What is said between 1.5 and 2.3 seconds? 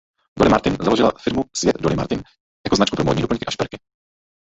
Svět Dolly Martin